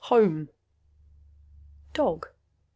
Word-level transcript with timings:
"Home." 0.05 0.49
"Dog?" 1.93 2.29